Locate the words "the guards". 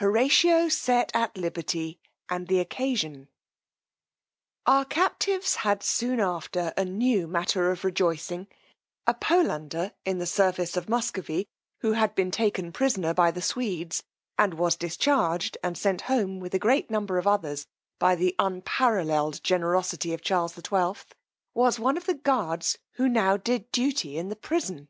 22.06-22.78